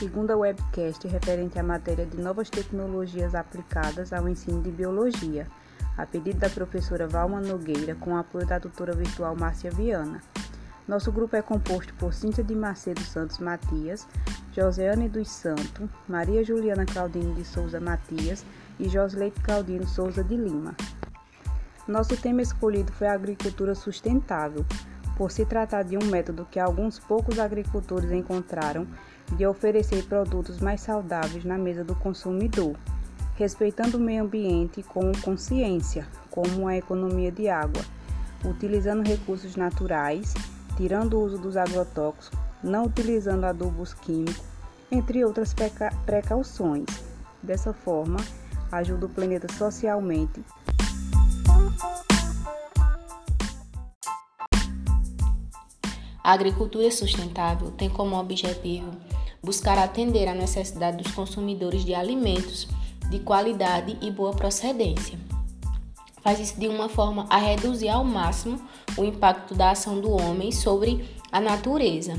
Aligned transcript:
segunda 0.00 0.34
webcast 0.34 1.06
referente 1.06 1.58
à 1.58 1.62
matéria 1.62 2.06
de 2.06 2.16
novas 2.16 2.48
tecnologias 2.48 3.34
aplicadas 3.34 4.14
ao 4.14 4.26
ensino 4.26 4.62
de 4.62 4.70
biologia, 4.70 5.46
a 5.94 6.06
pedido 6.06 6.38
da 6.38 6.48
professora 6.48 7.06
Valma 7.06 7.38
Nogueira, 7.38 7.94
com 7.96 8.16
apoio 8.16 8.46
da 8.46 8.58
doutora 8.58 8.94
virtual 8.94 9.36
Márcia 9.36 9.70
Viana. 9.70 10.22
Nosso 10.88 11.12
grupo 11.12 11.36
é 11.36 11.42
composto 11.42 11.92
por 11.98 12.14
Cíntia 12.14 12.42
de 12.42 12.54
Macedo 12.54 13.02
Santos 13.02 13.40
Matias, 13.40 14.08
Joseane 14.52 15.06
dos 15.06 15.28
Santos, 15.28 15.90
Maria 16.08 16.42
Juliana 16.42 16.86
Claudino 16.86 17.34
de 17.34 17.44
Souza 17.44 17.78
Matias 17.78 18.42
e 18.78 18.88
Josleite 18.88 19.38
Claudino 19.42 19.86
Souza 19.86 20.24
de 20.24 20.34
Lima. 20.34 20.74
Nosso 21.86 22.16
tema 22.16 22.40
escolhido 22.40 22.90
foi 22.92 23.06
a 23.06 23.12
agricultura 23.12 23.74
sustentável, 23.74 24.64
por 25.20 25.30
se 25.30 25.44
tratar 25.44 25.82
de 25.82 25.98
um 25.98 26.06
método 26.06 26.48
que 26.50 26.58
alguns 26.58 26.98
poucos 26.98 27.38
agricultores 27.38 28.10
encontraram 28.10 28.86
de 29.36 29.46
oferecer 29.46 30.02
produtos 30.04 30.60
mais 30.60 30.80
saudáveis 30.80 31.44
na 31.44 31.58
mesa 31.58 31.84
do 31.84 31.94
consumidor, 31.94 32.74
respeitando 33.34 33.98
o 33.98 34.00
meio 34.00 34.22
ambiente 34.22 34.82
com 34.82 35.12
consciência, 35.20 36.08
como 36.30 36.66
a 36.66 36.74
economia 36.74 37.30
de 37.30 37.50
água, 37.50 37.82
utilizando 38.46 39.06
recursos 39.06 39.56
naturais, 39.56 40.32
tirando 40.78 41.18
o 41.18 41.22
uso 41.22 41.36
dos 41.36 41.54
agrotóxicos, 41.54 42.30
não 42.64 42.86
utilizando 42.86 43.44
adubos 43.44 43.92
químicos, 43.92 44.42
entre 44.90 45.22
outras 45.22 45.54
precauções. 46.06 46.86
Dessa 47.42 47.74
forma, 47.74 48.16
ajuda 48.72 49.04
o 49.04 49.10
planeta 49.10 49.52
socialmente. 49.52 50.42
A 56.30 56.32
agricultura 56.32 56.88
sustentável 56.92 57.72
tem 57.72 57.90
como 57.90 58.16
objetivo 58.16 58.92
buscar 59.42 59.76
atender 59.76 60.28
à 60.28 60.32
necessidade 60.32 61.02
dos 61.02 61.10
consumidores 61.10 61.84
de 61.84 61.92
alimentos 61.92 62.68
de 63.10 63.18
qualidade 63.18 63.98
e 64.00 64.12
boa 64.12 64.30
procedência. 64.30 65.18
Faz 66.22 66.38
isso 66.38 66.60
de 66.60 66.68
uma 66.68 66.88
forma 66.88 67.26
a 67.28 67.36
reduzir 67.36 67.88
ao 67.88 68.04
máximo 68.04 68.62
o 68.96 69.02
impacto 69.02 69.56
da 69.56 69.72
ação 69.72 70.00
do 70.00 70.12
homem 70.12 70.52
sobre 70.52 71.04
a 71.32 71.40
natureza 71.40 72.14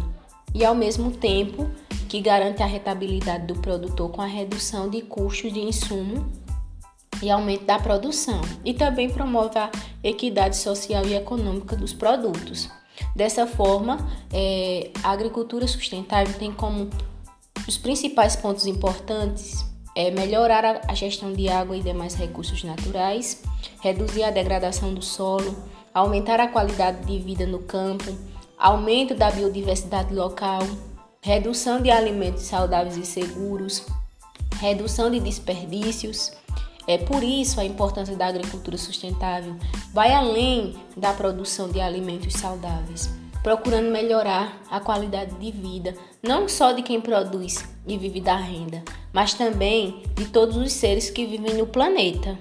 e, 0.54 0.66
ao 0.66 0.76
mesmo 0.76 1.12
tempo, 1.12 1.72
que 2.10 2.20
garante 2.20 2.62
a 2.62 2.66
rentabilidade 2.66 3.48
do 3.48 3.62
produtor 3.62 4.12
com 4.12 4.22
a 4.22 4.26
redução 4.26 4.90
de 4.90 5.02
custos 5.04 5.54
de 5.54 5.62
insumo 5.62 6.30
e 7.24 7.32
aumento 7.32 7.64
da 7.64 7.80
produção, 7.80 8.42
e 8.66 8.74
também 8.74 9.10
promove 9.10 9.58
a 9.58 9.72
equidade 10.04 10.58
social 10.58 11.06
e 11.06 11.14
econômica 11.14 11.78
dos 11.78 11.94
produtos. 11.94 12.70
Dessa 13.16 13.46
forma, 13.46 13.98
é, 14.34 14.90
a 15.04 15.12
agricultura 15.12 15.68
sustentável 15.68 16.34
tem 16.38 16.52
como 16.52 16.90
os 17.68 17.78
principais 17.78 18.36
pontos 18.36 18.66
importantes 18.66 19.66
é 19.96 20.10
melhorar 20.10 20.82
a 20.88 20.94
gestão 20.94 21.34
de 21.34 21.50
água 21.50 21.76
e 21.76 21.82
demais 21.82 22.16
recursos 22.16 22.64
naturais, 22.64 23.44
reduzir 23.82 24.24
a 24.24 24.32
degradação 24.32 24.94
do 24.94 25.02
solo, 25.02 25.56
aumentar 25.94 26.40
a 26.40 26.48
qualidade 26.48 27.06
de 27.06 27.20
vida 27.20 27.46
no 27.46 27.60
campo, 27.60 28.16
aumento 28.58 29.14
da 29.14 29.30
biodiversidade 29.30 30.14
local, 30.14 30.62
redução 31.22 31.82
de 31.82 31.92
alimentos 31.92 32.44
saudáveis 32.44 32.96
e 32.96 33.06
seguros, 33.06 33.86
redução 34.60 35.12
de 35.12 35.20
desperdícios. 35.20 36.32
É 36.92 36.98
por 36.98 37.24
isso 37.24 37.58
a 37.58 37.64
importância 37.64 38.18
da 38.18 38.28
agricultura 38.28 38.78
sustentável 38.78 39.56
vai 39.94 40.14
além 40.14 40.76
da 40.98 41.14
produção 41.14 41.70
de 41.70 41.80
alimentos 41.80 42.34
saudáveis 42.34 43.10
procurando 43.42 43.90
melhorar 43.90 44.62
a 44.70 44.82
qualidade 44.82 45.34
de 45.36 45.52
vida, 45.52 45.96
não 46.22 46.50
só 46.50 46.74
de 46.74 46.84
quem 46.84 47.00
produz 47.00 47.66
e 47.88 47.98
vive 47.98 48.20
da 48.20 48.36
renda, 48.36 48.84
mas 49.14 49.34
também 49.34 50.04
de 50.16 50.28
todos 50.28 50.58
os 50.58 50.74
seres 50.74 51.10
que 51.10 51.26
vivem 51.26 51.56
no 51.56 51.66
planeta. 51.66 52.38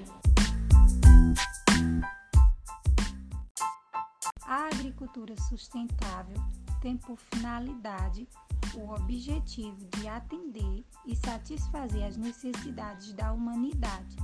A 4.42 4.66
agricultura 4.66 5.34
sustentável 5.48 6.36
tem 6.82 6.96
por 6.96 7.16
finalidade 7.16 8.28
o 8.74 8.92
objetivo 8.92 9.78
de 9.96 10.08
atender 10.08 10.84
e 11.06 11.14
satisfazer 11.14 12.04
as 12.04 12.16
necessidades 12.16 13.12
da 13.12 13.32
humanidade 13.32 14.16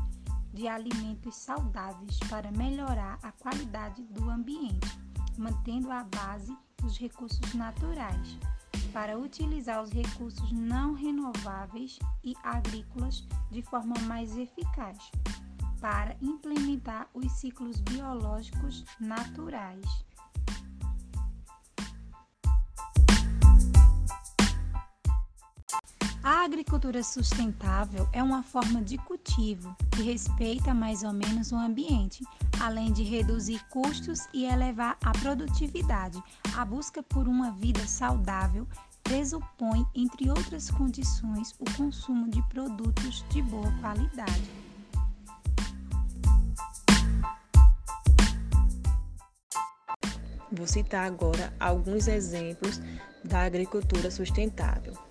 de 0.56 0.66
alimentos 0.66 1.36
saudáveis 1.36 2.18
para 2.30 2.50
melhorar 2.50 3.18
a 3.22 3.30
qualidade 3.30 4.02
do 4.04 4.30
ambiente, 4.30 4.98
mantendo 5.36 5.92
a 5.92 6.02
base 6.04 6.56
dos 6.78 6.98
recursos 6.98 7.52
naturais, 7.52 8.38
para 8.90 9.18
utilizar 9.18 9.82
os 9.82 9.92
recursos 9.92 10.50
não 10.52 10.94
renováveis 10.94 11.98
e 12.24 12.34
agrícolas 12.42 13.28
de 13.50 13.60
forma 13.60 13.94
mais 14.06 14.34
eficaz, 14.38 14.98
para 15.78 16.16
implementar 16.22 17.06
os 17.12 17.30
ciclos 17.32 17.78
biológicos 17.82 18.82
naturais. 18.98 19.84
A 26.28 26.42
agricultura 26.42 27.04
sustentável 27.04 28.08
é 28.12 28.20
uma 28.20 28.42
forma 28.42 28.82
de 28.82 28.98
cultivo 28.98 29.76
que 29.92 30.02
respeita 30.02 30.74
mais 30.74 31.04
ou 31.04 31.12
menos 31.12 31.52
o 31.52 31.54
ambiente, 31.54 32.24
além 32.60 32.90
de 32.90 33.04
reduzir 33.04 33.64
custos 33.70 34.26
e 34.34 34.44
elevar 34.44 34.98
a 35.04 35.12
produtividade. 35.12 36.20
A 36.56 36.64
busca 36.64 37.00
por 37.00 37.28
uma 37.28 37.52
vida 37.52 37.86
saudável 37.86 38.66
pressupõe, 39.04 39.86
entre 39.94 40.28
outras 40.28 40.68
condições, 40.68 41.54
o 41.60 41.76
consumo 41.76 42.28
de 42.28 42.42
produtos 42.48 43.24
de 43.28 43.40
boa 43.42 43.70
qualidade. 43.80 44.50
Vou 50.50 50.66
citar 50.66 51.06
agora 51.06 51.54
alguns 51.60 52.08
exemplos 52.08 52.80
da 53.22 53.42
agricultura 53.42 54.10
sustentável. 54.10 55.05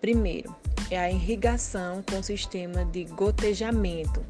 Primeiro, 0.00 0.54
é 0.90 0.98
a 0.98 1.10
irrigação 1.10 2.02
com 2.08 2.22
sistema 2.22 2.84
de 2.84 3.04
gotejamento, 3.04 4.24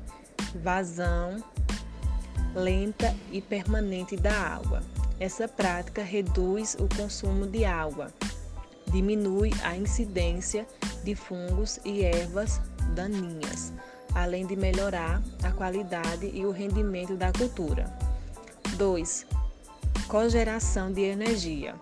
vazão 0.62 1.43
lenta 2.55 3.15
e 3.31 3.41
permanente 3.41 4.17
da 4.17 4.33
água. 4.33 4.83
Essa 5.21 5.47
prática 5.47 6.03
reduz 6.03 6.77
o 6.78 6.89
consumo 6.97 7.47
de 7.47 7.65
água, 7.65 8.09
diminui 8.91 9.51
a 9.62 9.77
incidência 9.77 10.67
de 11.05 11.15
fungos 11.15 11.78
e 11.84 12.03
ervas 12.03 12.61
daninhas, 12.95 13.73
além 14.15 14.47
de 14.47 14.57
melhorar 14.57 15.23
a 15.43 15.51
qualidade 15.51 16.31
e 16.33 16.47
o 16.47 16.51
rendimento 16.51 17.17
da 17.17 17.33
cultura. 17.33 17.93
2. 18.77 19.27
Cogeração 20.07 20.93
de 20.93 21.03
energia. 21.03 21.75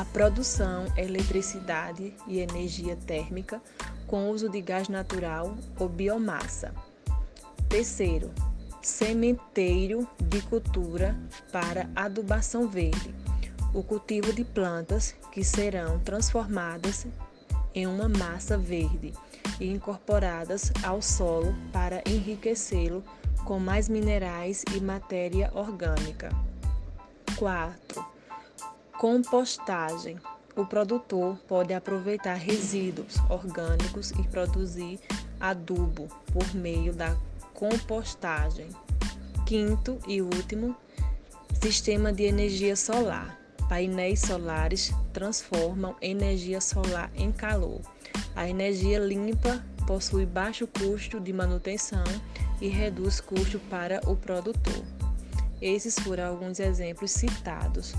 A 0.00 0.04
produção 0.06 0.86
eletricidade 0.96 2.14
e 2.26 2.38
energia 2.38 2.96
térmica 2.96 3.60
com 4.06 4.30
uso 4.30 4.48
de 4.48 4.62
gás 4.62 4.88
natural 4.88 5.54
ou 5.78 5.90
biomassa. 5.90 6.74
Terceiro, 7.68 8.30
sementeiro 8.80 10.08
de 10.18 10.40
cultura 10.40 11.14
para 11.52 11.90
adubação 11.94 12.66
verde, 12.66 13.14
o 13.74 13.82
cultivo 13.82 14.32
de 14.32 14.42
plantas 14.42 15.14
que 15.32 15.44
serão 15.44 15.98
transformadas 15.98 17.06
em 17.74 17.86
uma 17.86 18.08
massa 18.08 18.56
verde 18.56 19.12
e 19.60 19.68
incorporadas 19.70 20.72
ao 20.82 21.02
solo 21.02 21.54
para 21.74 22.02
enriquecê-lo 22.06 23.04
com 23.44 23.58
mais 23.58 23.86
minerais 23.86 24.64
e 24.74 24.80
matéria 24.80 25.50
orgânica. 25.52 26.30
4. 27.36 28.19
Compostagem. 29.00 30.18
O 30.54 30.66
produtor 30.66 31.38
pode 31.48 31.72
aproveitar 31.72 32.34
resíduos 32.34 33.16
orgânicos 33.30 34.10
e 34.10 34.22
produzir 34.24 35.00
adubo 35.40 36.06
por 36.30 36.54
meio 36.54 36.92
da 36.92 37.16
compostagem. 37.54 38.68
Quinto 39.46 39.98
e 40.06 40.20
último, 40.20 40.76
sistema 41.62 42.12
de 42.12 42.24
energia 42.24 42.76
solar. 42.76 43.40
Painéis 43.70 44.20
solares 44.20 44.92
transformam 45.14 45.96
energia 46.02 46.60
solar 46.60 47.10
em 47.14 47.32
calor. 47.32 47.80
A 48.36 48.46
energia 48.46 48.98
limpa 48.98 49.64
possui 49.86 50.26
baixo 50.26 50.66
custo 50.66 51.18
de 51.18 51.32
manutenção 51.32 52.04
e 52.60 52.68
reduz 52.68 53.18
custo 53.18 53.58
para 53.70 53.98
o 54.06 54.14
produtor. 54.14 54.84
Esses 55.58 55.98
foram 55.98 56.26
alguns 56.26 56.60
exemplos 56.60 57.12
citados. 57.12 57.94